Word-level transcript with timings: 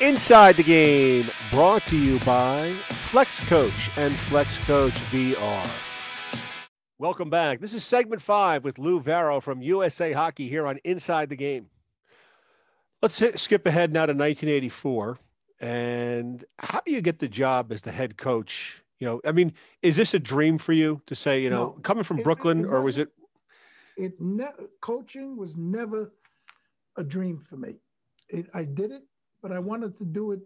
Inside 0.00 0.56
the 0.56 0.62
Game, 0.62 1.26
brought 1.50 1.82
to 1.86 1.96
you 1.96 2.18
by 2.20 2.70
Flex 3.10 3.30
Coach 3.46 3.90
and 3.96 4.14
Flex 4.14 4.56
Coach 4.66 4.92
VR. 5.10 5.66
Welcome 6.98 7.30
back. 7.30 7.60
This 7.60 7.72
is 7.72 7.82
segment 7.82 8.20
five 8.20 8.62
with 8.62 8.78
Lou 8.78 9.00
Vairo 9.00 9.42
from 9.42 9.62
USA 9.62 10.12
Hockey 10.12 10.48
here 10.48 10.66
on 10.66 10.78
Inside 10.84 11.30
the 11.30 11.36
Game. 11.36 11.68
Let's 13.00 13.18
hit, 13.18 13.38
skip 13.40 13.66
ahead 13.66 13.90
now 13.92 14.04
to 14.04 14.12
1984. 14.12 15.18
And 15.60 16.44
how 16.58 16.80
do 16.84 16.92
you 16.92 17.00
get 17.00 17.18
the 17.18 17.28
job 17.28 17.72
as 17.72 17.80
the 17.82 17.92
head 17.92 18.18
coach? 18.18 18.82
You 19.00 19.06
know, 19.06 19.20
I 19.24 19.32
mean, 19.32 19.54
is 19.82 19.96
this 19.96 20.12
a 20.12 20.18
dream 20.18 20.58
for 20.58 20.74
you 20.74 21.00
to 21.06 21.14
say, 21.14 21.40
you 21.42 21.48
know, 21.48 21.56
No, 21.76 21.80
coming 21.82 22.04
from 22.04 22.18
it- 22.18 22.24
Brooklyn, 22.24 22.60
it 22.60 22.66
or 22.68 22.82
was 22.82 22.98
it? 22.98 23.08
it 23.96 24.20
ne- 24.20 24.44
coaching 24.82 25.38
was 25.38 25.56
never 25.56 26.12
a 26.96 27.04
dream 27.04 27.42
for 27.48 27.56
me. 27.56 27.76
It, 28.28 28.46
I 28.52 28.64
did 28.64 28.90
it, 28.90 29.02
but 29.42 29.52
I 29.52 29.58
wanted 29.58 29.96
to 29.98 30.04
do 30.04 30.32
it 30.32 30.40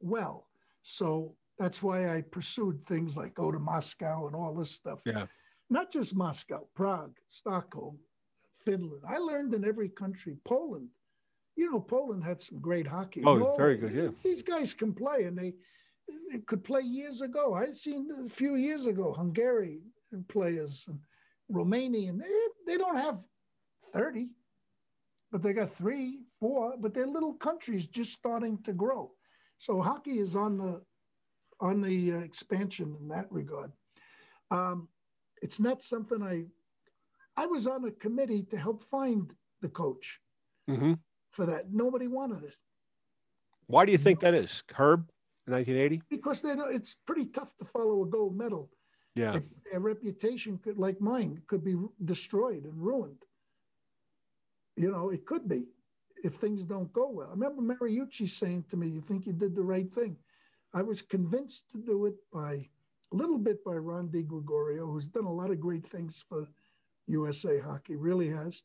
well. 0.00 0.46
So 0.82 1.34
that's 1.58 1.82
why 1.82 2.16
I 2.16 2.22
pursued 2.22 2.86
things 2.86 3.16
like 3.16 3.34
go 3.34 3.50
to 3.50 3.58
Moscow 3.58 4.26
and 4.26 4.36
all 4.36 4.54
this 4.54 4.70
stuff. 4.70 5.00
Yeah. 5.04 5.26
Not 5.70 5.92
just 5.92 6.14
Moscow, 6.14 6.66
Prague, 6.74 7.16
Stockholm, 7.26 7.98
Finland. 8.64 9.02
I 9.06 9.18
learned 9.18 9.54
in 9.54 9.64
every 9.64 9.88
country. 9.88 10.36
Poland. 10.44 10.88
You 11.56 11.72
know, 11.72 11.80
Poland 11.80 12.22
had 12.22 12.40
some 12.40 12.60
great 12.60 12.86
hockey. 12.86 13.22
Oh, 13.26 13.56
very 13.56 13.76
good, 13.76 13.92
yeah. 13.94 14.08
These 14.22 14.42
guys 14.42 14.72
can 14.72 14.94
play, 14.94 15.24
and 15.24 15.36
they, 15.36 15.54
they 16.30 16.38
could 16.38 16.62
play 16.62 16.82
years 16.82 17.20
ago. 17.20 17.54
I 17.54 17.72
seen 17.72 18.08
a 18.24 18.30
few 18.30 18.54
years 18.54 18.86
ago 18.86 19.12
Hungary 19.12 19.80
players 20.28 20.86
and 20.88 20.98
Romanian. 21.52 22.18
They, 22.18 22.72
they 22.72 22.78
don't 22.78 22.96
have 22.96 23.18
30, 23.92 24.28
but 25.30 25.42
they 25.42 25.52
got 25.52 25.72
three, 25.72 26.20
four, 26.40 26.74
but 26.78 26.94
they're 26.94 27.06
little 27.06 27.34
countries 27.34 27.86
just 27.86 28.12
starting 28.12 28.58
to 28.62 28.72
grow. 28.72 29.12
So 29.58 29.80
hockey 29.82 30.18
is 30.18 30.36
on 30.36 30.58
the 30.58 30.82
on 31.60 31.80
the 31.82 32.12
uh, 32.12 32.18
expansion 32.18 32.96
in 33.00 33.08
that 33.08 33.26
regard. 33.30 33.72
Um, 34.50 34.88
it's 35.42 35.60
not 35.60 35.82
something 35.82 36.22
I 36.22 36.44
I 37.36 37.46
was 37.46 37.66
on 37.66 37.84
a 37.84 37.90
committee 37.90 38.42
to 38.50 38.56
help 38.56 38.84
find 38.90 39.34
the 39.60 39.68
coach 39.68 40.20
hmm 40.68 40.94
for 41.30 41.46
that. 41.46 41.72
Nobody 41.72 42.06
wanted 42.06 42.44
it 42.44 42.54
Why 43.66 43.84
do 43.84 43.92
you 43.92 43.98
think 43.98 44.20
that 44.20 44.34
is? 44.34 44.62
Herb, 44.74 45.10
1980? 45.46 46.02
because 46.10 46.40
they 46.40 46.54
know 46.54 46.66
it's 46.68 46.96
pretty 47.06 47.26
tough 47.26 47.56
to 47.58 47.64
follow 47.64 48.02
a 48.02 48.06
gold 48.06 48.36
medal. 48.36 48.70
Yeah. 49.14 49.34
If 49.34 49.42
their 49.70 49.80
reputation 49.80 50.58
could, 50.58 50.78
like 50.78 51.00
mine, 51.00 51.42
could 51.48 51.64
be 51.64 51.74
destroyed 52.04 52.64
and 52.64 52.74
ruined. 52.80 53.22
You 54.78 54.92
know, 54.92 55.10
it 55.10 55.26
could 55.26 55.48
be 55.48 55.64
if 56.22 56.34
things 56.34 56.64
don't 56.64 56.92
go 56.92 57.10
well. 57.10 57.28
I 57.28 57.32
remember 57.32 57.62
Mariucci 57.62 58.28
saying 58.28 58.64
to 58.70 58.76
me, 58.76 58.88
"You 58.88 59.00
think 59.00 59.26
you 59.26 59.32
did 59.32 59.56
the 59.56 59.62
right 59.62 59.92
thing?" 59.92 60.16
I 60.72 60.82
was 60.82 61.02
convinced 61.02 61.68
to 61.70 61.78
do 61.78 62.06
it 62.06 62.14
by 62.32 62.68
a 63.12 63.16
little 63.16 63.38
bit 63.38 63.64
by 63.64 63.76
Ron 63.76 64.08
DeGregorio, 64.08 64.90
who's 64.90 65.06
done 65.06 65.24
a 65.24 65.32
lot 65.32 65.50
of 65.50 65.58
great 65.58 65.86
things 65.88 66.24
for 66.28 66.46
USA 67.06 67.58
Hockey. 67.58 67.96
Really 67.96 68.28
has. 68.28 68.62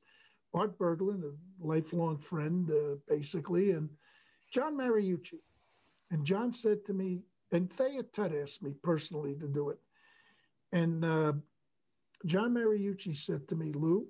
Art 0.54 0.78
Berglund, 0.78 1.24
a 1.24 1.34
lifelong 1.60 2.20
friend, 2.20 2.70
uh, 2.70 2.96
basically, 3.08 3.72
and 3.72 3.90
John 4.52 4.78
Mariucci. 4.78 5.40
And 6.12 6.24
John 6.24 6.54
said 6.54 6.86
to 6.86 6.94
me, 6.94 7.24
and 7.52 7.72
Thayer 7.72 8.04
Tutt 8.04 8.36
asked 8.36 8.62
me 8.62 8.76
personally 8.84 9.36
to 9.36 9.48
do 9.48 9.70
it. 9.70 9.80
And 10.72 11.04
uh, 11.04 11.34
John 12.26 12.54
Mariucci 12.54 13.16
said 13.16 13.48
to 13.48 13.56
me, 13.56 13.72
Lou, 13.74 14.08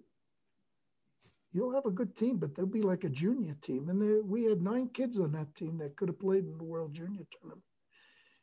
you'll 1.53 1.73
have 1.73 1.85
a 1.85 1.91
good 1.91 2.17
team, 2.17 2.37
but 2.37 2.55
they'll 2.55 2.65
be 2.65 2.81
like 2.81 3.03
a 3.03 3.09
junior 3.09 3.55
team. 3.61 3.89
And 3.89 4.01
there, 4.01 4.21
we 4.23 4.43
had 4.43 4.61
nine 4.61 4.89
kids 4.93 5.19
on 5.19 5.31
that 5.33 5.55
team 5.55 5.77
that 5.77 5.95
could 5.95 6.09
have 6.09 6.19
played 6.19 6.45
in 6.45 6.57
the 6.57 6.63
World 6.63 6.93
Junior 6.93 7.23
Tournament. 7.39 7.63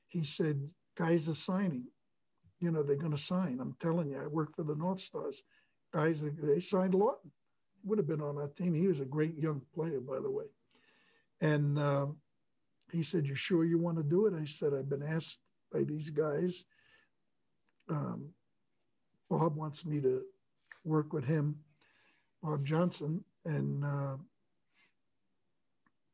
He 0.06 0.24
said, 0.24 0.68
guys 0.96 1.28
are 1.28 1.34
signing. 1.34 1.84
You 2.60 2.70
know, 2.70 2.82
they're 2.82 2.96
going 2.96 3.12
to 3.12 3.18
sign. 3.18 3.58
I'm 3.60 3.74
telling 3.80 4.10
you, 4.10 4.20
I 4.20 4.26
work 4.26 4.54
for 4.54 4.62
the 4.62 4.74
North 4.74 5.00
Stars. 5.00 5.42
Guys, 5.92 6.22
they 6.22 6.60
signed 6.60 6.94
Lawton. 6.94 7.32
Would 7.84 7.98
have 7.98 8.06
been 8.06 8.20
on 8.20 8.36
that 8.36 8.56
team. 8.56 8.74
He 8.74 8.86
was 8.86 9.00
a 9.00 9.06
great 9.06 9.36
young 9.36 9.62
player, 9.74 10.00
by 10.00 10.20
the 10.20 10.30
way. 10.30 10.44
And 11.40 11.78
um, 11.78 12.16
he 12.92 13.02
said, 13.02 13.26
You 13.26 13.34
sure 13.34 13.64
you 13.64 13.78
want 13.78 13.96
to 13.96 14.02
do 14.02 14.26
it? 14.26 14.34
I 14.34 14.44
said, 14.44 14.74
I've 14.74 14.90
been 14.90 15.02
asked 15.02 15.40
by 15.72 15.84
these 15.84 16.10
guys. 16.10 16.66
Um, 17.88 18.28
Bob 19.30 19.56
wants 19.56 19.86
me 19.86 20.00
to 20.02 20.22
work 20.84 21.12
with 21.14 21.24
him, 21.24 21.56
Bob 22.42 22.64
Johnson, 22.64 23.24
and 23.44 23.84
uh, 23.84 24.16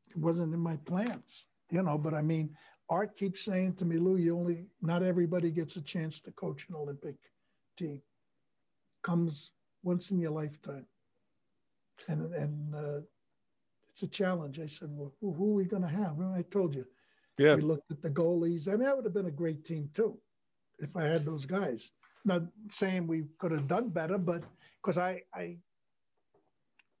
it 0.09 0.17
wasn't 0.17 0.53
in 0.53 0.59
my 0.59 0.77
plans, 0.85 1.47
you 1.71 1.83
know. 1.83 1.97
But 1.97 2.13
I 2.13 2.21
mean, 2.21 2.55
Art 2.89 3.17
keeps 3.17 3.43
saying 3.43 3.75
to 3.75 3.85
me, 3.85 3.97
Lou, 3.97 4.17
you 4.17 4.37
only, 4.37 4.65
not 4.81 5.03
everybody 5.03 5.51
gets 5.51 5.75
a 5.75 5.81
chance 5.81 6.21
to 6.21 6.31
coach 6.31 6.67
an 6.69 6.75
Olympic 6.75 7.15
team. 7.77 8.01
Comes 9.03 9.51
once 9.83 10.11
in 10.11 10.19
your 10.19 10.31
lifetime. 10.31 10.85
And, 12.07 12.33
and 12.33 12.75
uh, 12.75 12.99
it's 13.89 14.03
a 14.03 14.07
challenge. 14.07 14.59
I 14.59 14.67
said, 14.67 14.89
well, 14.91 15.13
who, 15.19 15.33
who 15.33 15.51
are 15.51 15.55
we 15.55 15.65
going 15.65 15.81
to 15.81 15.87
have? 15.89 16.19
I 16.21 16.43
told 16.49 16.75
you. 16.75 16.85
Yeah. 17.37 17.55
We 17.55 17.61
looked 17.61 17.91
at 17.91 18.01
the 18.01 18.09
goalies. 18.09 18.67
I 18.67 18.71
mean, 18.71 18.83
that 18.83 18.95
would 18.95 19.05
have 19.05 19.13
been 19.13 19.27
a 19.27 19.31
great 19.31 19.65
team 19.65 19.89
too, 19.93 20.17
if 20.79 20.95
I 20.95 21.03
had 21.03 21.25
those 21.25 21.45
guys. 21.45 21.91
Not 22.25 22.43
saying 22.69 23.05
we 23.07 23.25
could 23.37 23.51
have 23.51 23.67
done 23.67 23.89
better, 23.89 24.17
but 24.17 24.43
because 24.81 24.97
I, 24.97 25.23
I, 25.33 25.57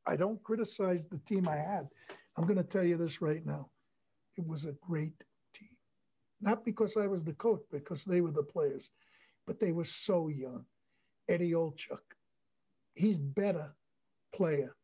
I 0.07 0.15
don't 0.15 0.41
criticize 0.43 1.03
the 1.05 1.19
team 1.19 1.47
I 1.47 1.57
had. 1.57 1.87
I'm 2.37 2.45
going 2.45 2.57
to 2.57 2.63
tell 2.63 2.83
you 2.83 2.97
this 2.97 3.21
right 3.21 3.45
now. 3.45 3.69
It 4.37 4.47
was 4.47 4.65
a 4.65 4.71
great 4.81 5.13
team. 5.53 5.75
Not 6.41 6.63
because 6.63 6.95
I 6.95 7.07
was 7.07 7.23
the 7.23 7.33
coach, 7.33 7.61
because 7.71 8.05
they 8.05 8.21
were 8.21 8.31
the 8.31 8.43
players, 8.43 8.89
but 9.45 9.59
they 9.59 9.71
were 9.71 9.83
so 9.85 10.29
young. 10.29 10.65
Eddie 11.27 11.51
Olczyk, 11.51 11.99
he's 12.93 13.17
better 13.19 13.75
player 14.33 14.75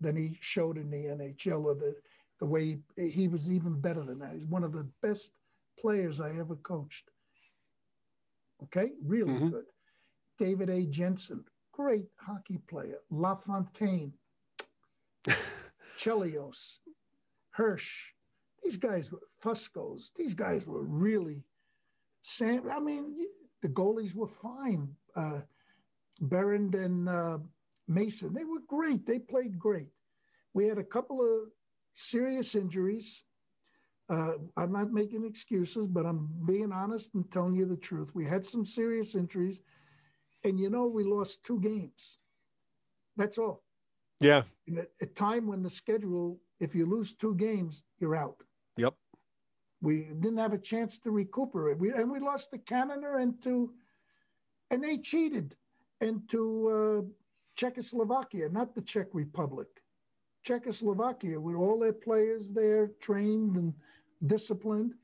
than 0.00 0.16
he 0.16 0.38
showed 0.40 0.78
in 0.78 0.90
the 0.90 1.04
NHL 1.06 1.64
or 1.64 1.74
the, 1.74 1.94
the 2.40 2.46
way 2.46 2.78
he, 2.96 3.10
he 3.10 3.28
was 3.28 3.50
even 3.50 3.78
better 3.80 4.02
than 4.02 4.18
that. 4.20 4.32
He's 4.32 4.46
one 4.46 4.64
of 4.64 4.72
the 4.72 4.88
best 5.02 5.32
players 5.78 6.20
I 6.20 6.30
ever 6.38 6.56
coached. 6.56 7.10
Okay, 8.62 8.92
really 9.04 9.32
Mhm. 9.32 9.50
good. 9.50 9.66
David 10.38 10.70
A. 10.70 10.86
Jensen, 10.86 11.44
great 11.72 12.06
hockey 12.16 12.58
player. 12.68 13.00
LaFontaine, 13.10 14.12
Chelios, 15.98 16.78
Hirsch. 17.50 18.12
These 18.62 18.76
guys 18.76 19.10
were 19.10 19.20
Fuscos. 19.42 20.10
These 20.16 20.34
guys 20.34 20.66
were 20.66 20.82
really 20.82 21.44
Sam. 22.22 22.70
I 22.70 22.80
mean, 22.80 23.14
the 23.62 23.68
goalies 23.68 24.14
were 24.14 24.28
fine. 24.28 24.88
Uh, 25.14 25.40
Behrend 26.20 26.74
and 26.74 27.08
uh, 27.08 27.38
Mason, 27.86 28.32
they 28.34 28.44
were 28.44 28.60
great. 28.66 29.06
They 29.06 29.18
played 29.18 29.58
great. 29.58 29.88
We 30.52 30.66
had 30.66 30.78
a 30.78 30.84
couple 30.84 31.20
of 31.20 31.50
serious 31.94 32.54
injuries. 32.54 33.24
Uh, 34.08 34.34
I'm 34.56 34.72
not 34.72 34.90
making 34.92 35.24
excuses, 35.24 35.86
but 35.86 36.06
I'm 36.06 36.28
being 36.46 36.72
honest 36.72 37.14
and 37.14 37.30
telling 37.30 37.54
you 37.54 37.66
the 37.66 37.76
truth. 37.76 38.10
We 38.14 38.26
had 38.26 38.44
some 38.44 38.64
serious 38.64 39.14
injuries, 39.14 39.60
and 40.44 40.58
you 40.58 40.70
know, 40.70 40.86
we 40.86 41.04
lost 41.04 41.44
two 41.44 41.60
games. 41.60 42.18
That's 43.16 43.38
all. 43.38 43.62
Yeah. 44.20 44.42
In 44.66 44.78
a, 44.78 44.86
a 45.00 45.06
time 45.06 45.46
when 45.46 45.62
the 45.62 45.70
schedule, 45.70 46.40
if 46.60 46.74
you 46.74 46.86
lose 46.86 47.12
two 47.12 47.34
games, 47.34 47.84
you're 47.98 48.16
out. 48.16 48.42
Yep. 48.76 48.94
We 49.80 50.08
didn't 50.20 50.38
have 50.38 50.52
a 50.52 50.58
chance 50.58 50.98
to 51.00 51.10
recuperate. 51.10 51.78
We 51.78 51.92
and 51.92 52.10
we 52.10 52.18
lost 52.18 52.50
to 52.50 52.58
Canada 52.58 53.14
and 53.18 53.40
to, 53.44 53.72
and 54.70 54.82
they 54.82 54.98
cheated, 54.98 55.54
and 56.00 56.28
to 56.30 56.68
uh, 56.68 57.02
Czechoslovakia, 57.54 58.48
not 58.48 58.74
the 58.74 58.82
Czech 58.82 59.06
Republic. 59.12 59.68
Czechoslovakia, 60.44 61.38
with 61.38 61.56
all 61.56 61.78
their 61.78 61.92
players 61.92 62.50
there 62.50 62.90
trained 63.00 63.56
and 63.56 63.72
disciplined. 64.26 64.94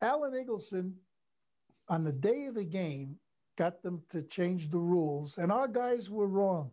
Alan 0.00 0.32
Eagleson, 0.32 0.92
on 1.88 2.04
the 2.04 2.12
day 2.12 2.46
of 2.46 2.54
the 2.54 2.64
game, 2.64 3.16
got 3.56 3.82
them 3.82 4.00
to 4.10 4.22
change 4.22 4.70
the 4.70 4.78
rules, 4.78 5.38
and 5.38 5.50
our 5.50 5.68
guys 5.68 6.08
were 6.08 6.28
wrong. 6.28 6.70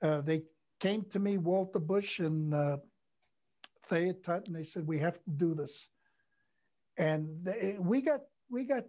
Uh, 0.00 0.20
they 0.20 0.42
came 0.84 1.02
to 1.10 1.18
me, 1.18 1.38
Walter 1.38 1.78
Bush 1.78 2.18
and 2.18 2.52
uh, 2.52 2.76
Tutt, 3.88 4.46
and 4.46 4.54
they 4.54 4.62
said 4.62 4.86
we 4.86 4.98
have 4.98 5.14
to 5.14 5.30
do 5.30 5.54
this. 5.54 5.88
And 6.98 7.26
they, 7.42 7.76
we 7.80 8.02
got 8.02 8.20
we 8.50 8.64
got 8.64 8.84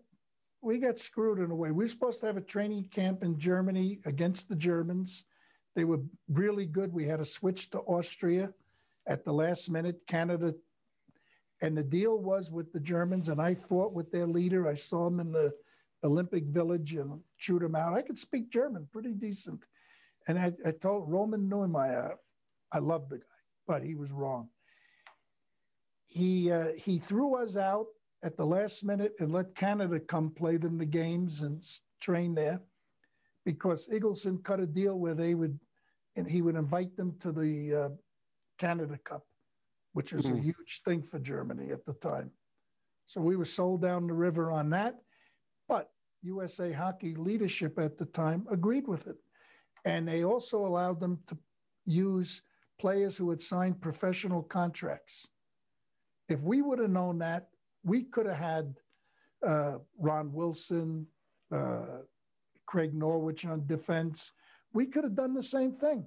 we 0.61 0.77
got 0.77 0.99
screwed 0.99 1.39
in 1.39 1.51
a 1.51 1.55
way. 1.55 1.71
We 1.71 1.85
were 1.85 1.89
supposed 1.89 2.19
to 2.19 2.25
have 2.25 2.35
a 2.35 2.41
training 2.41 2.89
camp 2.93 3.23
in 3.23 3.39
Germany 3.39 3.99
against 4.03 4.49
the 4.49 4.57
Germans. 4.57 5.23
They 5.73 5.85
were 5.85 6.01
really 6.27 6.65
good. 6.65 6.91
We 6.91 7.07
had 7.07 7.19
to 7.19 7.25
switch 7.25 7.69
to 7.69 7.79
Austria 7.79 8.51
at 9.07 9.23
the 9.23 9.31
last 9.31 9.71
minute. 9.71 10.01
Canada, 10.05 10.53
and 11.61 11.77
the 11.77 11.83
deal 11.83 12.17
was 12.17 12.51
with 12.51 12.73
the 12.73 12.79
Germans, 12.81 13.29
and 13.29 13.41
I 13.41 13.53
fought 13.53 13.93
with 13.93 14.11
their 14.11 14.27
leader. 14.27 14.67
I 14.67 14.75
saw 14.75 15.07
him 15.07 15.21
in 15.21 15.31
the 15.31 15.53
Olympic 16.03 16.43
Village 16.43 16.93
and 16.95 17.21
shoot 17.37 17.63
him 17.63 17.73
out. 17.73 17.93
I 17.93 18.01
could 18.01 18.17
speak 18.17 18.49
German 18.49 18.85
pretty 18.91 19.13
decent. 19.13 19.61
And 20.27 20.39
I, 20.39 20.53
I 20.65 20.71
told 20.71 21.11
Roman 21.11 21.49
Neumeier, 21.49 22.15
I 22.71 22.79
love 22.79 23.09
the 23.09 23.17
guy, 23.17 23.23
but 23.67 23.83
he 23.83 23.95
was 23.95 24.11
wrong. 24.11 24.49
he 26.07 26.51
uh, 26.51 26.69
he 26.75 26.99
threw 26.99 27.35
us 27.35 27.57
out 27.57 27.87
at 28.23 28.37
the 28.37 28.45
last 28.45 28.83
minute 28.83 29.13
and 29.19 29.31
let 29.31 29.55
Canada 29.55 29.99
come 29.99 30.31
play 30.31 30.57
them 30.57 30.77
the 30.77 30.85
games 30.85 31.41
and 31.41 31.63
train 32.01 32.33
there 32.33 32.59
because 33.45 33.87
Eagleson 33.87 34.43
cut 34.43 34.59
a 34.59 34.65
deal 34.65 34.97
where 34.97 35.13
they 35.13 35.35
would 35.35 35.59
and 36.15 36.27
he 36.27 36.41
would 36.41 36.55
invite 36.55 36.95
them 36.95 37.15
to 37.19 37.31
the 37.31 37.75
uh, 37.75 37.89
Canada 38.57 38.97
Cup, 39.03 39.23
which 39.93 40.13
was 40.13 40.25
mm-hmm. 40.25 40.37
a 40.37 40.41
huge 40.41 40.81
thing 40.85 41.03
for 41.03 41.19
Germany 41.19 41.71
at 41.71 41.85
the 41.85 41.93
time. 41.95 42.31
So 43.05 43.21
we 43.21 43.35
were 43.35 43.45
sold 43.45 43.81
down 43.81 44.07
the 44.07 44.13
river 44.13 44.49
on 44.49 44.69
that, 44.71 44.95
but 45.67 45.91
USA 46.23 46.71
Hockey 46.71 47.15
leadership 47.15 47.77
at 47.77 47.97
the 47.97 48.05
time 48.05 48.47
agreed 48.49 48.87
with 48.87 49.07
it, 49.07 49.17
and 49.85 50.07
they 50.07 50.23
also 50.23 50.65
allowed 50.65 50.99
them 50.99 51.19
to 51.27 51.37
use 51.85 52.41
players 52.79 53.15
who 53.15 53.29
had 53.29 53.41
signed 53.41 53.79
professional 53.79 54.41
contracts. 54.41 55.27
If 56.27 56.41
we 56.41 56.61
would 56.61 56.79
have 56.79 56.89
known 56.89 57.19
that, 57.19 57.49
we 57.83 58.03
could 58.03 58.25
have 58.25 58.37
had 58.37 58.75
uh, 59.45 59.77
Ron 59.99 60.33
Wilson, 60.33 61.05
uh, 61.51 62.01
Craig 62.65 62.95
Norwich 62.95 63.45
on 63.45 63.65
defense. 63.67 64.31
We 64.73 64.87
could 64.87 65.03
have 65.03 65.15
done 65.15 65.35
the 65.35 65.43
same 65.43 65.73
thing. 65.73 66.05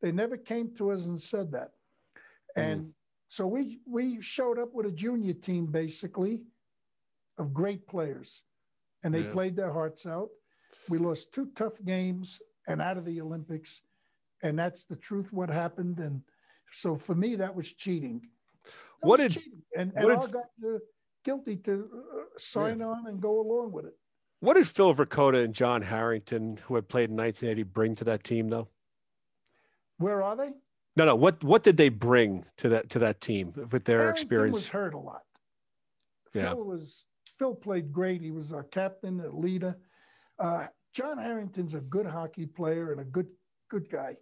They 0.00 0.10
never 0.10 0.36
came 0.38 0.74
to 0.76 0.90
us 0.90 1.04
and 1.04 1.20
said 1.20 1.52
that. 1.52 1.72
Mm. 2.56 2.62
And 2.62 2.92
so 3.26 3.46
we 3.46 3.80
we 3.86 4.22
showed 4.22 4.58
up 4.58 4.72
with 4.72 4.86
a 4.86 4.90
junior 4.90 5.34
team 5.34 5.66
basically 5.66 6.42
of 7.36 7.52
great 7.52 7.86
players, 7.86 8.42
and 9.04 9.14
they 9.14 9.20
yeah. 9.20 9.32
played 9.32 9.54
their 9.54 9.72
hearts 9.72 10.06
out. 10.06 10.30
We 10.88 10.96
lost 10.96 11.32
two 11.32 11.50
tough 11.54 11.74
games 11.84 12.40
and 12.68 12.80
out 12.80 12.98
of 12.98 13.04
the 13.04 13.20
Olympics, 13.20 13.82
and 14.42 14.58
that's 14.58 14.84
the 14.84 14.96
truth. 14.96 15.32
What 15.32 15.50
happened, 15.50 15.98
and 15.98 16.22
so 16.72 16.96
for 16.96 17.14
me, 17.14 17.36
that 17.36 17.54
was 17.54 17.72
cheating. 17.72 18.20
That 19.00 19.08
what 19.08 19.20
was 19.20 19.34
did 19.34 19.42
cheating. 19.42 19.62
and, 19.76 19.92
and 19.96 20.12
all 20.12 20.28
got 20.28 20.44
guilty 21.24 21.56
to 21.56 21.88
uh, 21.94 22.22
sign 22.38 22.80
yeah. 22.80 22.86
on 22.86 23.06
and 23.06 23.20
go 23.20 23.40
along 23.40 23.72
with 23.72 23.86
it. 23.86 23.96
What 24.40 24.54
did 24.54 24.68
Phil 24.68 24.94
Verchota 24.94 25.42
and 25.42 25.52
John 25.52 25.82
Harrington, 25.82 26.58
who 26.64 26.76
had 26.76 26.88
played 26.88 27.10
in 27.10 27.16
1980, 27.16 27.62
bring 27.64 27.94
to 27.96 28.04
that 28.04 28.22
team, 28.22 28.48
though? 28.48 28.68
Where 29.98 30.22
are 30.22 30.36
they? 30.36 30.50
No, 30.96 31.04
no. 31.04 31.16
What 31.16 31.42
what 31.42 31.62
did 31.62 31.76
they 31.76 31.88
bring 31.88 32.44
to 32.58 32.68
that 32.70 32.90
to 32.90 32.98
that 33.00 33.20
team 33.20 33.52
with 33.70 33.84
their 33.84 33.98
Harrington 33.98 34.22
experience? 34.22 34.54
Was 34.54 34.68
hurt 34.68 34.94
a 34.94 34.98
lot. 34.98 35.22
Yeah. 36.34 36.50
Phil 36.50 36.64
was 36.64 37.04
Phil 37.38 37.54
played 37.54 37.92
great. 37.92 38.20
He 38.20 38.30
was 38.30 38.52
our 38.52 38.64
captain, 38.64 39.20
a 39.20 39.30
leader. 39.30 39.76
Uh, 40.38 40.66
John 40.94 41.18
Harrington's 41.18 41.74
a 41.74 41.80
good 41.80 42.06
hockey 42.06 42.46
player 42.46 42.92
and 42.92 43.00
a 43.00 43.04
good 43.04 43.28
good 43.70 43.90
guy, 43.90 44.16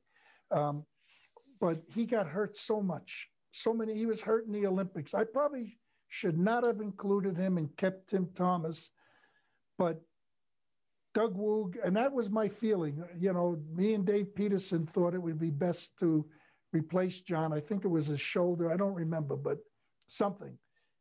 um, 0.50 0.84
but 1.60 1.82
he 1.88 2.04
got 2.04 2.26
hurt 2.26 2.56
so 2.56 2.82
much, 2.82 3.28
so 3.52 3.72
many. 3.72 3.94
He 3.94 4.06
was 4.06 4.20
hurt 4.20 4.46
in 4.46 4.52
the 4.52 4.66
Olympics. 4.66 5.14
I 5.14 5.24
probably 5.24 5.78
should 6.08 6.38
not 6.38 6.66
have 6.66 6.80
included 6.80 7.36
him 7.36 7.58
and 7.58 7.74
kept 7.76 8.10
Tim 8.10 8.28
Thomas, 8.34 8.90
but 9.78 10.02
Doug 11.14 11.36
Woog, 11.36 11.76
and 11.82 11.96
that 11.96 12.12
was 12.12 12.28
my 12.28 12.48
feeling. 12.48 13.02
You 13.18 13.32
know, 13.32 13.58
me 13.72 13.94
and 13.94 14.04
Dave 14.04 14.34
Peterson 14.34 14.86
thought 14.86 15.14
it 15.14 15.22
would 15.22 15.38
be 15.38 15.50
best 15.50 15.98
to 16.00 16.26
replace 16.72 17.20
John. 17.20 17.52
I 17.52 17.60
think 17.60 17.84
it 17.84 17.88
was 17.88 18.06
his 18.06 18.20
shoulder. 18.20 18.70
I 18.70 18.76
don't 18.76 18.94
remember, 18.94 19.36
but 19.36 19.58
something. 20.08 20.56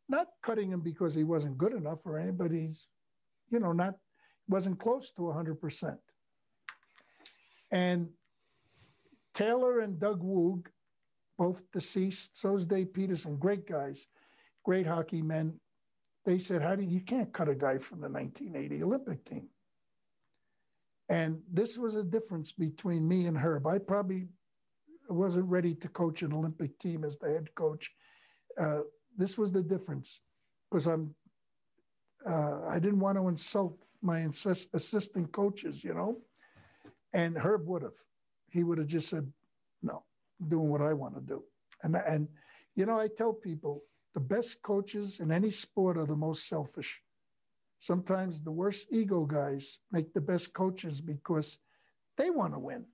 Not 0.08 0.28
cutting 0.42 0.72
him 0.72 0.82
because 0.82 1.16
he 1.16 1.24
wasn't 1.24 1.58
good 1.58 1.74
enough 1.74 2.00
or 2.06 2.20
he's, 2.50 2.88
you 3.50 3.60
know, 3.60 3.72
not 3.72 3.96
wasn't 4.48 4.80
close 4.80 5.12
to 5.12 5.22
100%. 5.22 5.98
And 7.72 8.10
Taylor 9.34 9.80
and 9.80 10.00
Doug 10.00 10.22
Woog, 10.24 10.68
both 11.38 11.62
deceased, 11.74 12.40
so 12.40 12.56
is 12.56 12.66
Dave 12.66 12.94
Peterson, 12.94 13.36
great 13.38 13.68
guys, 13.68 14.08
great 14.64 14.88
hockey 14.88 15.22
men. 15.22 15.60
They 16.24 16.40
said, 16.40 16.62
How 16.62 16.76
do 16.76 16.84
you, 16.84 16.90
you 16.90 17.02
can't 17.02 17.34
cut 17.34 17.50
a 17.50 17.56
guy 17.56 17.78
from 17.78 18.00
the 18.00 18.10
1980 18.10 18.84
Olympic 18.84 19.26
team? 19.26 19.50
And 21.10 21.42
this 21.52 21.78
was 21.78 21.96
a 21.96 22.04
difference 22.04 22.52
between 22.52 23.08
me 23.08 23.28
and 23.28 23.38
Herb. 23.38 23.68
I 23.68 23.78
probably 23.78 24.28
wasn't 25.08 25.46
ready 25.46 25.76
to 25.76 25.88
coach 25.90 26.24
an 26.24 26.34
Olympic 26.34 26.80
team 26.80 27.04
as 27.04 27.18
the 27.18 27.30
head 27.30 27.54
coach. 27.56 27.92
Uh, 28.58 28.82
this 29.18 29.38
was 29.38 29.52
the 29.52 29.62
difference 29.62 30.22
because 30.70 30.88
I'm. 30.88 31.14
Uh, 32.26 32.62
I 32.68 32.80
didn't 32.80 33.02
want 33.02 33.20
to 33.20 33.28
insult 33.28 33.78
my 34.06 34.20
insist, 34.20 34.70
assistant 34.74 35.32
coaches, 35.32 35.84
you 35.84 35.94
know, 35.94 36.22
and 37.14 37.38
Herb 37.38 37.68
would 37.68 37.82
have. 37.82 38.00
He 38.50 38.64
would 38.64 38.78
have 38.78 38.88
just 38.88 39.10
said, 39.10 39.32
"No, 39.82 40.04
I'm 40.40 40.50
doing 40.50 40.70
what 40.70 40.82
I 40.82 40.94
want 40.94 41.16
to 41.16 41.22
do." 41.22 41.44
And 41.84 41.96
and 41.96 42.28
you 42.76 42.86
know, 42.86 43.00
I 43.00 43.08
tell 43.08 43.34
people 43.34 43.84
the 44.14 44.20
best 44.22 44.62
coaches 44.62 45.20
in 45.20 45.32
any 45.32 45.52
sport 45.52 45.98
are 45.98 46.06
the 46.06 46.16
most 46.16 46.48
selfish 46.48 47.02
sometimes 47.80 48.42
the 48.42 48.52
worst 48.52 48.88
ego 48.92 49.26
guys 49.26 49.80
make 49.92 50.14
the 50.14 50.22
best 50.22 50.54
coaches 50.54 51.02
because 51.02 51.58
they 52.18 52.30
want 52.30 52.54
to 52.54 52.60
win. 52.60 52.86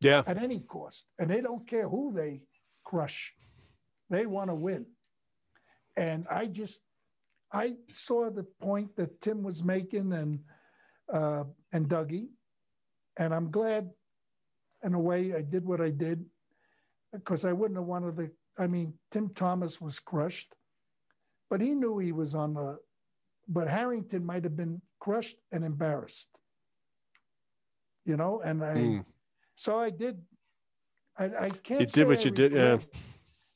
Yeah. 0.00 0.22
At 0.26 0.38
any 0.38 0.60
cost. 0.60 1.06
And 1.18 1.30
they 1.30 1.40
don't 1.40 1.66
care 1.66 1.88
who 1.88 2.12
they 2.14 2.42
crush. 2.84 3.32
They 4.10 4.26
want 4.26 4.50
to 4.50 4.54
win. 4.54 4.86
And 5.96 6.26
I 6.30 6.46
just 6.46 6.82
I 7.52 7.74
saw 7.90 8.30
the 8.30 8.44
point 8.60 8.94
that 8.96 9.20
Tim 9.20 9.42
was 9.42 9.64
making 9.64 10.12
and 10.12 10.40
uh, 11.12 11.44
and 11.72 11.88
Dougie. 11.88 12.28
And 13.16 13.34
I'm 13.34 13.50
glad 13.50 13.90
in 14.82 14.94
a 14.94 15.00
way 15.00 15.34
I 15.34 15.42
did 15.42 15.64
what 15.64 15.80
I 15.80 15.90
did 15.90 16.24
because 17.12 17.44
I 17.44 17.52
wouldn't 17.52 17.78
have 17.78 17.86
wanted 17.86 18.16
the 18.16 18.30
I 18.58 18.66
mean, 18.66 18.94
Tim 19.10 19.28
Thomas 19.34 19.80
was 19.80 19.98
crushed, 19.98 20.54
but 21.50 21.60
he 21.60 21.70
knew 21.70 21.98
he 21.98 22.12
was 22.12 22.34
on 22.34 22.54
the 22.54 22.78
but 23.48 23.68
Harrington 23.68 24.24
might 24.24 24.44
have 24.44 24.56
been 24.56 24.80
crushed 24.98 25.36
and 25.52 25.64
embarrassed. 25.64 26.28
You 28.04 28.16
know, 28.16 28.40
and 28.44 28.64
I, 28.64 28.74
mm. 28.74 29.04
so 29.56 29.78
I 29.78 29.90
did. 29.90 30.20
I, 31.18 31.24
I 31.24 31.48
can't. 31.50 31.80
You 31.80 31.86
did 31.86 32.06
what 32.06 32.18
I 32.18 32.22
you 32.22 32.30
regret, 32.30 32.50
did. 32.50 32.52
Yeah. 32.52 32.78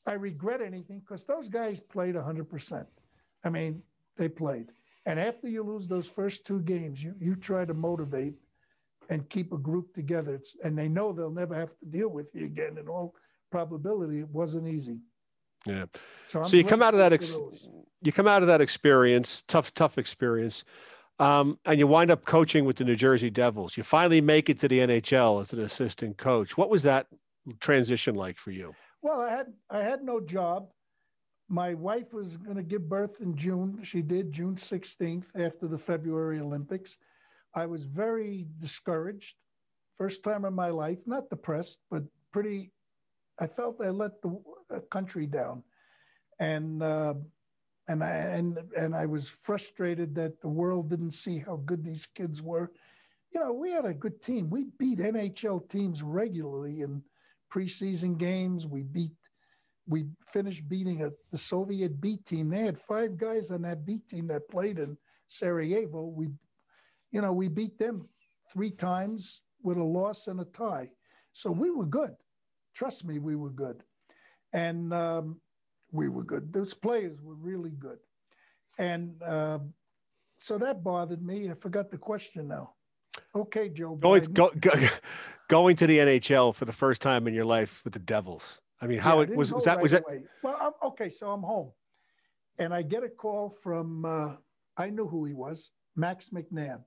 I 0.05 0.13
regret 0.13 0.61
anything 0.61 0.99
because 0.99 1.23
those 1.25 1.47
guys 1.47 1.79
played 1.79 2.15
100%. 2.15 2.85
I 3.43 3.49
mean, 3.49 3.83
they 4.17 4.27
played. 4.27 4.71
And 5.05 5.19
after 5.19 5.47
you 5.47 5.63
lose 5.63 5.87
those 5.87 6.07
first 6.07 6.45
two 6.45 6.61
games, 6.61 7.03
you, 7.03 7.15
you 7.19 7.35
try 7.35 7.65
to 7.65 7.73
motivate 7.73 8.35
and 9.09 9.27
keep 9.29 9.51
a 9.51 9.57
group 9.57 9.93
together. 9.93 10.35
It's, 10.35 10.55
and 10.63 10.77
they 10.77 10.87
know 10.87 11.11
they'll 11.11 11.31
never 11.31 11.55
have 11.55 11.77
to 11.79 11.85
deal 11.85 12.09
with 12.09 12.27
you 12.33 12.45
again. 12.45 12.77
In 12.79 12.87
all 12.87 13.15
probability, 13.51 14.19
it 14.19 14.29
wasn't 14.29 14.67
easy. 14.67 14.99
Yeah. 15.65 15.85
So, 16.27 16.43
so 16.43 16.57
you 16.57 16.63
come 16.63 16.81
out 16.81 16.93
of 16.93 16.99
that 16.99 17.13
ex- 17.13 17.37
you 18.01 18.11
come 18.11 18.27
out 18.27 18.41
of 18.41 18.47
that 18.47 18.61
experience, 18.61 19.43
tough, 19.47 19.73
tough 19.73 19.97
experience, 19.97 20.63
um, 21.19 21.59
and 21.65 21.77
you 21.77 21.85
wind 21.85 22.09
up 22.09 22.25
coaching 22.25 22.65
with 22.65 22.77
the 22.77 22.83
New 22.83 22.95
Jersey 22.95 23.29
Devils. 23.29 23.77
You 23.77 23.83
finally 23.83 24.21
make 24.21 24.49
it 24.49 24.59
to 24.61 24.67
the 24.67 24.79
NHL 24.79 25.39
as 25.39 25.53
an 25.53 25.59
assistant 25.59 26.17
coach. 26.17 26.57
What 26.57 26.69
was 26.69 26.81
that 26.83 27.07
transition 27.59 28.15
like 28.15 28.37
for 28.37 28.49
you? 28.49 28.73
Well, 29.03 29.21
I 29.21 29.29
had 29.29 29.47
I 29.69 29.79
had 29.79 30.03
no 30.03 30.19
job. 30.19 30.69
My 31.51 31.73
wife 31.73 32.13
was 32.13 32.37
going 32.37 32.55
to 32.55 32.63
give 32.63 32.87
birth 32.87 33.19
in 33.19 33.35
June. 33.35 33.83
She 33.83 34.01
did 34.01 34.31
June 34.31 34.55
16th 34.55 35.25
after 35.35 35.67
the 35.67 35.77
February 35.77 36.39
Olympics. 36.39 36.97
I 37.53 37.65
was 37.65 37.83
very 37.83 38.47
discouraged. 38.59 39.35
First 39.97 40.23
time 40.23 40.45
in 40.45 40.53
my 40.53 40.69
life, 40.69 40.99
not 41.05 41.29
depressed, 41.29 41.79
but 41.91 42.03
pretty. 42.31 42.71
I 43.37 43.47
felt 43.47 43.81
I 43.83 43.89
let 43.89 44.21
the 44.21 44.39
country 44.91 45.27
down, 45.27 45.61
and 46.39 46.81
uh, 46.81 47.15
and 47.89 48.01
I 48.01 48.11
and 48.11 48.57
and 48.77 48.95
I 48.95 49.05
was 49.05 49.27
frustrated 49.43 50.15
that 50.15 50.39
the 50.39 50.47
world 50.47 50.89
didn't 50.89 51.11
see 51.11 51.37
how 51.37 51.57
good 51.57 51.83
these 51.83 52.05
kids 52.05 52.41
were. 52.41 52.71
You 53.33 53.41
know, 53.41 53.51
we 53.51 53.71
had 53.71 53.83
a 53.83 53.93
good 53.93 54.21
team. 54.23 54.49
We 54.49 54.67
beat 54.79 54.99
NHL 54.99 55.67
teams 55.67 56.01
regularly 56.01 56.79
in 56.79 57.03
preseason 57.51 58.17
games. 58.17 58.65
We 58.65 58.83
beat 58.83 59.11
we 59.91 60.05
finished 60.31 60.67
beating 60.67 61.03
a, 61.03 61.11
the 61.31 61.37
Soviet 61.37 62.01
B 62.01 62.17
team. 62.25 62.49
They 62.49 62.61
had 62.61 62.79
five 62.79 63.17
guys 63.17 63.51
on 63.51 63.61
that 63.61 63.85
B 63.85 64.01
team 64.09 64.27
that 64.27 64.49
played 64.49 64.79
in 64.79 64.97
Sarajevo. 65.27 66.05
We, 66.05 66.29
you 67.11 67.21
know, 67.21 67.31
we 67.33 67.47
beat 67.47 67.77
them 67.77 68.07
three 68.51 68.71
times 68.71 69.41
with 69.61 69.77
a 69.77 69.83
loss 69.83 70.27
and 70.27 70.39
a 70.39 70.45
tie. 70.45 70.89
So 71.33 71.51
we 71.51 71.69
were 71.69 71.85
good. 71.85 72.15
Trust 72.73 73.05
me, 73.05 73.19
we 73.19 73.35
were 73.35 73.51
good 73.51 73.83
and 74.53 74.93
um, 74.93 75.39
we 75.91 76.09
were 76.09 76.23
good. 76.23 76.51
Those 76.53 76.73
players 76.73 77.21
were 77.21 77.35
really 77.35 77.71
good, 77.71 77.99
and 78.77 79.21
uh, 79.23 79.59
so 80.37 80.57
that 80.57 80.83
bothered 80.83 81.21
me. 81.21 81.49
I 81.49 81.53
forgot 81.53 81.89
the 81.89 81.97
question 81.97 82.47
now. 82.47 82.73
Okay, 83.35 83.69
Joe. 83.69 83.95
Going 83.95 84.23
go, 84.31 84.51
go, 84.59 84.71
going 85.47 85.75
to 85.77 85.87
the 85.87 85.97
NHL 85.97 86.55
for 86.55 86.65
the 86.65 86.73
first 86.73 87.01
time 87.01 87.27
in 87.27 87.33
your 87.33 87.45
life 87.45 87.81
with 87.83 87.93
the 87.93 87.99
Devils. 87.99 88.60
I 88.81 88.87
mean, 88.87 88.97
how 88.97 89.17
yeah, 89.17 89.29
it 89.29 89.35
was, 89.35 89.51
was 89.51 89.65
that 89.65 89.75
right 89.75 89.83
was 89.83 89.91
that? 89.91 90.03
Away. 90.07 90.21
Well, 90.43 90.57
I'm, 90.59 90.89
okay, 90.89 91.09
so 91.09 91.31
I'm 91.31 91.43
home, 91.43 91.71
and 92.57 92.73
I 92.73 92.81
get 92.81 93.03
a 93.03 93.09
call 93.09 93.55
from 93.61 94.05
uh, 94.05 94.31
I 94.77 94.89
knew 94.89 95.07
who 95.07 95.25
he 95.25 95.33
was, 95.33 95.71
Max 95.95 96.29
McNab. 96.29 96.81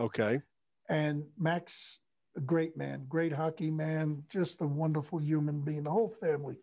Okay. 0.00 0.40
And 0.88 1.24
Max, 1.38 2.00
a 2.36 2.40
great 2.40 2.76
man, 2.76 3.04
great 3.08 3.32
hockey 3.32 3.70
man, 3.70 4.24
just 4.28 4.60
a 4.60 4.66
wonderful 4.66 5.20
human 5.20 5.60
being. 5.60 5.84
The 5.84 5.90
whole 5.90 6.12
family. 6.20 6.56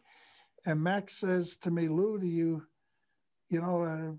And 0.65 0.81
Max 0.81 1.17
says 1.17 1.55
to 1.57 1.71
me, 1.71 1.87
Lou, 1.87 2.19
do 2.19 2.27
you 2.27 2.63
you 3.49 3.61
know, 3.61 3.83
uh, 3.83 4.11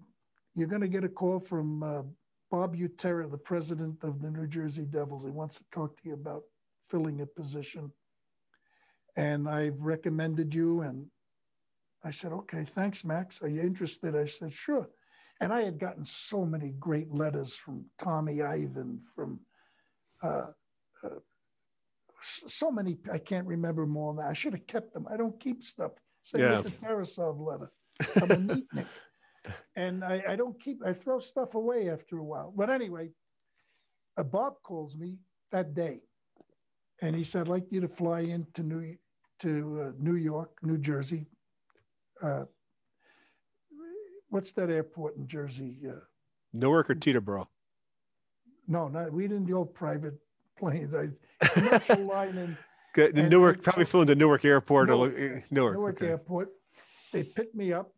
you're 0.54 0.68
going 0.68 0.82
to 0.82 0.88
get 0.88 1.04
a 1.04 1.08
call 1.08 1.38
from 1.38 1.82
uh, 1.82 2.02
Bob 2.50 2.76
Butera, 2.76 3.30
the 3.30 3.38
president 3.38 4.02
of 4.02 4.20
the 4.22 4.30
New 4.30 4.46
Jersey 4.46 4.84
Devils. 4.84 5.24
He 5.24 5.30
wants 5.30 5.58
to 5.58 5.64
talk 5.70 6.00
to 6.00 6.08
you 6.08 6.14
about 6.14 6.42
filling 6.88 7.20
a 7.20 7.26
position. 7.26 7.92
And 9.18 9.48
I've 9.48 9.80
recommended 9.80 10.54
you. 10.54 10.82
And 10.82 11.06
I 12.04 12.12
said, 12.12 12.32
okay, 12.32 12.64
thanks, 12.64 13.04
Max. 13.04 13.42
Are 13.42 13.48
you 13.48 13.60
interested? 13.60 14.14
I 14.14 14.26
said, 14.26 14.52
sure. 14.52 14.88
And 15.40 15.52
I 15.52 15.62
had 15.62 15.80
gotten 15.80 16.04
so 16.04 16.44
many 16.44 16.70
great 16.78 17.12
letters 17.12 17.54
from 17.54 17.84
Tommy 18.00 18.42
Ivan, 18.42 19.00
from 19.16 19.40
uh, 20.22 20.46
uh, 21.04 21.18
so 22.22 22.70
many, 22.70 22.96
I 23.12 23.18
can't 23.18 23.46
remember 23.46 23.86
more 23.86 24.14
than 24.14 24.24
that. 24.24 24.30
I 24.30 24.34
should 24.34 24.52
have 24.52 24.66
kept 24.68 24.94
them. 24.94 25.06
I 25.12 25.16
don't 25.16 25.38
keep 25.40 25.64
stuff. 25.64 25.92
Same 26.22 26.42
yeah. 26.42 26.60
the 26.60 26.70
Tarasov 26.70 27.40
letter. 27.40 27.72
I'm 28.22 28.30
a 28.30 28.36
neatnik. 28.36 28.86
and 29.76 30.04
I, 30.04 30.22
I, 30.28 30.36
don't 30.36 30.60
keep, 30.62 30.80
I 30.86 30.92
throw 30.92 31.18
stuff 31.18 31.54
away 31.54 31.90
after 31.90 32.18
a 32.18 32.24
while. 32.24 32.52
But 32.56 32.70
anyway, 32.70 33.10
uh, 34.16 34.22
Bob 34.22 34.54
calls 34.62 34.96
me 34.96 35.18
that 35.50 35.74
day 35.74 36.02
and 37.02 37.16
he 37.16 37.24
said, 37.24 37.42
I'd 37.42 37.48
like 37.48 37.66
you 37.70 37.80
to 37.80 37.88
fly 37.88 38.20
into 38.20 38.62
New, 38.62 38.96
to 39.40 39.86
uh, 39.88 39.92
New 39.98 40.16
York, 40.16 40.50
New 40.62 40.78
Jersey. 40.78 41.26
Uh, 42.22 42.44
what's 44.30 44.52
that 44.52 44.70
airport 44.70 45.16
in 45.16 45.26
Jersey? 45.26 45.76
Uh, 45.88 46.00
Newark 46.52 46.90
or 46.90 46.94
Teterboro? 46.94 47.46
No, 48.66 48.88
not, 48.88 49.12
we 49.12 49.28
didn't 49.28 49.46
go 49.46 49.64
private 49.64 50.14
planes. 50.58 50.94
I 50.94 51.08
commercial 51.46 52.04
line 52.04 52.36
in. 52.36 52.56
Good. 52.94 53.16
In 53.16 53.28
Newark, 53.28 53.62
probably 53.62 53.84
flew 53.84 54.02
into 54.02 54.14
Newark 54.14 54.44
Airport 54.44 54.88
Newark, 54.88 55.14
or 55.14 55.42
Newark, 55.50 55.74
Newark 55.74 55.96
okay. 55.96 56.08
Airport. 56.08 56.50
They 57.12 57.22
picked 57.22 57.54
me 57.54 57.72
up. 57.72 57.92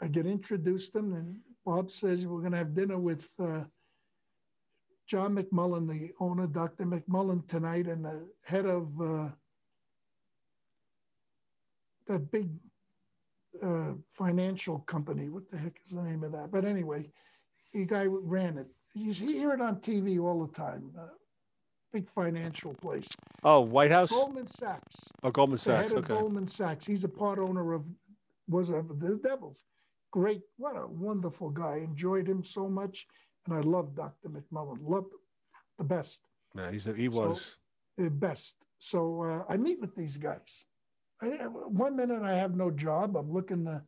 I 0.00 0.08
get 0.08 0.26
introduced 0.26 0.92
them, 0.92 1.12
and 1.14 1.36
Bob 1.64 1.90
says 1.90 2.26
we're 2.26 2.40
going 2.40 2.52
to 2.52 2.58
have 2.58 2.74
dinner 2.74 2.98
with 2.98 3.24
uh, 3.38 3.62
John 5.06 5.36
McMullen, 5.36 5.86
the 5.86 6.10
owner, 6.20 6.46
Dr. 6.46 6.84
McMullen 6.84 7.46
tonight, 7.48 7.86
and 7.86 8.04
the 8.04 8.26
head 8.42 8.66
of 8.66 8.88
uh, 9.00 9.28
that 12.06 12.30
big 12.30 12.48
uh, 13.62 13.92
financial 14.14 14.80
company. 14.80 15.28
What 15.28 15.50
the 15.50 15.58
heck 15.58 15.78
is 15.84 15.92
the 15.92 16.02
name 16.02 16.24
of 16.24 16.32
that? 16.32 16.50
But 16.50 16.64
anyway, 16.64 17.10
the 17.72 17.84
guy 17.84 18.04
ran 18.06 18.58
it. 18.58 18.66
You 18.94 19.12
hear 19.12 19.52
it 19.52 19.60
on 19.60 19.76
TV 19.76 20.20
all 20.20 20.46
the 20.46 20.52
time. 20.52 20.90
Uh, 20.98 21.06
big 21.92 22.08
financial 22.14 22.74
place. 22.74 23.08
Oh, 23.42 23.60
White 23.60 23.90
House. 23.90 24.10
Goldman 24.10 24.46
Sachs. 24.46 24.96
Oh, 25.22 25.30
Goldman 25.30 25.58
Sachs. 25.58 25.90
The 25.90 25.96
head 25.96 26.04
of 26.04 26.08
Goldman 26.08 26.48
Sachs. 26.48 26.86
He's 26.86 27.04
a 27.04 27.08
part 27.08 27.38
owner 27.38 27.72
of 27.72 27.84
was 28.48 28.70
of 28.70 29.00
the 29.00 29.18
Devils. 29.22 29.62
Great, 30.10 30.42
what 30.58 30.76
a 30.76 30.86
wonderful 30.86 31.50
guy. 31.50 31.76
Enjoyed 31.76 32.28
him 32.28 32.44
so 32.44 32.68
much, 32.68 33.06
and 33.46 33.56
I 33.56 33.60
love 33.60 33.94
Dr. 33.94 34.28
McMullen. 34.28 34.78
Loved 34.82 35.06
him, 35.06 35.20
the 35.78 35.84
best. 35.84 36.20
Yeah, 36.54 36.70
he's 36.70 36.86
a, 36.86 36.92
he 36.92 37.08
was 37.08 37.40
so, 37.40 38.04
the 38.04 38.10
best. 38.10 38.56
So 38.78 39.22
uh, 39.22 39.52
I 39.52 39.56
meet 39.56 39.80
with 39.80 39.94
these 39.96 40.18
guys. 40.18 40.64
I, 41.22 41.26
one 41.46 41.96
minute 41.96 42.22
I 42.22 42.34
have 42.34 42.56
no 42.56 42.70
job. 42.70 43.16
I'm 43.16 43.32
looking 43.32 43.64
to 43.66 43.82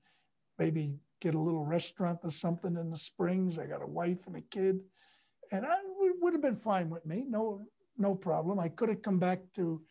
maybe 0.59 0.95
get 1.21 1.35
a 1.35 1.41
little 1.41 1.65
restaurant 1.65 2.21
or 2.23 2.31
something 2.31 2.77
in 2.77 2.91
the 2.91 2.97
Springs. 2.97 3.59
I 3.59 3.67
got 3.67 3.83
a 3.83 3.87
wife 3.87 4.27
and 4.27 4.37
a 4.37 4.41
kid, 4.41 4.81
and 5.51 5.65
I 5.67 5.77
would 6.21 6.33
have 6.33 6.43
been 6.43 6.57
fine 6.57 6.91
with 6.91 7.05
me. 7.07 7.25
No, 7.29 7.67
no 7.99 8.15
problem. 8.15 8.59
I 8.59 8.69
could 8.69 8.89
have 8.89 9.03
come 9.03 9.19
back 9.19 9.41
to 9.57 9.83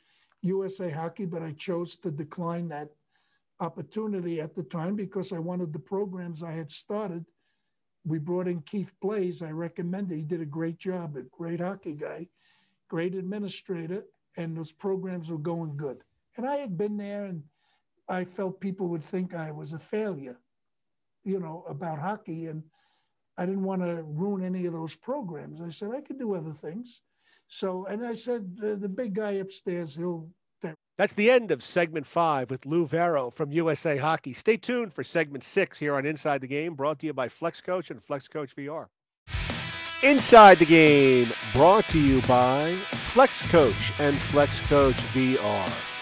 USA 0.41 0.89
Hockey, 0.89 1.25
but 1.25 1.41
I 1.41 1.51
chose 1.51 1.97
to 1.97 2.11
decline 2.11 2.69
that 2.69 2.89
opportunity 3.59 4.41
at 4.41 4.55
the 4.55 4.63
time 4.63 4.95
because 4.95 5.31
I 5.31 5.39
wanted 5.39 5.73
the 5.73 5.79
programs 5.79 6.43
I 6.43 6.51
had 6.51 6.71
started. 6.71 7.25
We 8.05 8.19
brought 8.19 8.47
in 8.47 8.61
Keith 8.61 8.91
Blase. 9.01 9.41
I 9.41 9.51
recommend 9.51 10.09
recommended. 10.09 10.17
He 10.17 10.23
did 10.23 10.41
a 10.41 10.45
great 10.45 10.77
job, 10.77 11.15
a 11.15 11.21
great 11.21 11.61
hockey 11.61 11.93
guy, 11.93 12.27
great 12.89 13.15
administrator, 13.15 14.03
and 14.37 14.57
those 14.57 14.71
programs 14.71 15.29
were 15.29 15.37
going 15.37 15.77
good. 15.77 16.03
And 16.37 16.47
I 16.47 16.57
had 16.57 16.77
been 16.77 16.97
there, 16.97 17.25
and 17.25 17.43
I 18.09 18.25
felt 18.25 18.59
people 18.59 18.87
would 18.87 19.05
think 19.05 19.33
I 19.33 19.51
was 19.51 19.73
a 19.73 19.79
failure, 19.79 20.37
you 21.23 21.39
know, 21.39 21.63
about 21.69 21.99
hockey. 21.99 22.47
And 22.47 22.63
I 23.37 23.45
didn't 23.45 23.63
want 23.63 23.81
to 23.81 24.03
ruin 24.03 24.43
any 24.43 24.65
of 24.65 24.73
those 24.73 24.95
programs. 24.95 25.61
I 25.61 25.69
said 25.69 25.91
I 25.95 26.01
could 26.01 26.19
do 26.19 26.35
other 26.35 26.53
things. 26.53 27.01
So, 27.47 27.85
and 27.85 28.05
I 28.05 28.15
said, 28.15 28.57
the, 28.57 28.75
the 28.75 28.89
big 28.89 29.13
guy 29.13 29.33
upstairs, 29.33 29.95
he'll. 29.95 30.29
That's 30.95 31.15
the 31.15 31.31
end 31.31 31.49
of 31.49 31.63
segment 31.63 32.05
five 32.05 32.51
with 32.51 32.67
Lou 32.67 32.87
Vairo 32.87 33.33
from 33.33 33.51
USA 33.51 33.97
Hockey. 33.97 34.31
Stay 34.33 34.57
tuned 34.57 34.93
for 34.93 35.03
segment 35.03 35.43
six 35.43 35.79
here 35.79 35.95
on 35.95 36.05
Inside 36.05 36.41
the 36.41 36.47
Game, 36.47 36.75
brought 36.75 36.99
to 36.99 37.07
you 37.07 37.13
by 37.13 37.29
Flex 37.29 37.61
Coach 37.61 37.89
and 37.89 38.03
Flex 38.03 38.27
Coach 38.27 38.55
VR. 38.55 38.87
Inside 40.03 40.59
the 40.59 40.65
Game, 40.65 41.29
brought 41.53 41.85
to 41.85 41.99
you 41.99 42.21
by 42.23 42.73
Flex 43.13 43.41
Coach 43.49 43.99
and 43.99 44.15
Flex 44.17 44.59
Coach 44.67 44.95
VR. 44.95 45.92